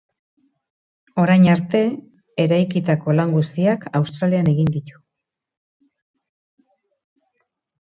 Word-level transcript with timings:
Orain 1.23 1.43
arte 1.55 1.81
eraikitako 2.45 3.15
lan 3.19 3.35
guztiak 3.37 3.87
Australian 4.01 4.51
egin 4.55 4.73
ditu. 4.79 5.05